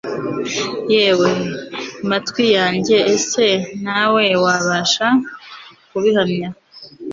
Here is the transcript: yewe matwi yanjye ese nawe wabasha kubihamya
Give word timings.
yewe 0.95 1.29
matwi 2.09 2.45
yanjye 2.57 2.97
ese 3.15 3.45
nawe 3.83 4.25
wabasha 4.43 5.07
kubihamya 5.89 6.49